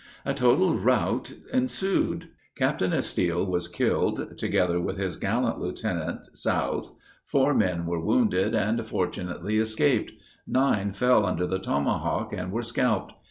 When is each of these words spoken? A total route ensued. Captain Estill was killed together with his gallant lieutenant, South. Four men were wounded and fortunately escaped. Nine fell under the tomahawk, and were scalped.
A 0.25 0.33
total 0.33 0.79
route 0.79 1.31
ensued. 1.53 2.29
Captain 2.57 2.91
Estill 2.91 3.45
was 3.45 3.67
killed 3.67 4.35
together 4.35 4.79
with 4.81 4.97
his 4.97 5.15
gallant 5.15 5.59
lieutenant, 5.59 6.35
South. 6.35 6.95
Four 7.27 7.53
men 7.53 7.85
were 7.85 7.99
wounded 8.03 8.55
and 8.55 8.83
fortunately 8.83 9.57
escaped. 9.57 10.13
Nine 10.47 10.91
fell 10.91 11.23
under 11.23 11.45
the 11.45 11.59
tomahawk, 11.59 12.33
and 12.33 12.51
were 12.51 12.63
scalped. 12.63 13.13